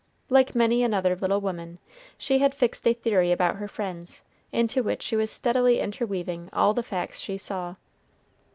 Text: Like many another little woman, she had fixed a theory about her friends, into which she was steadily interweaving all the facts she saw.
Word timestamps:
Like 0.29 0.55
many 0.55 0.81
another 0.81 1.15
little 1.15 1.41
woman, 1.41 1.77
she 2.17 2.39
had 2.39 2.55
fixed 2.55 2.87
a 2.87 2.93
theory 2.95 3.31
about 3.31 3.57
her 3.57 3.67
friends, 3.67 4.23
into 4.51 4.81
which 4.81 5.03
she 5.03 5.15
was 5.15 5.29
steadily 5.29 5.79
interweaving 5.79 6.49
all 6.51 6.73
the 6.73 6.81
facts 6.81 7.19
she 7.19 7.37
saw. 7.37 7.75